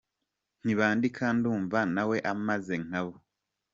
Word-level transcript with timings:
Ntibandika: 0.63 1.23
Ndumva 1.37 1.79
na 1.93 2.03
we 2.09 2.17
ameze 2.31 2.75
nkabo. 2.85 3.15